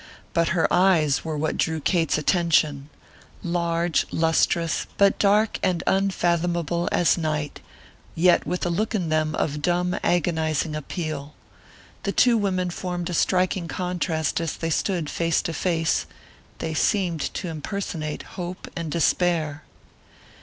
[0.33, 2.89] But her eyes were what drew Kate's attention:
[3.43, 7.59] large, lustrous, but dark and unfathomable as night,
[8.15, 11.35] yet with a look in them of dumb, agonizing appeal.
[12.01, 16.07] The two women formed a striking contrast as they stood face to face;
[16.57, 19.61] they seemed to impersonate Hope and Despair.